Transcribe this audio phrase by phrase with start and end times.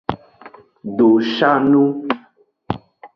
[0.97, 1.83] Doshanu.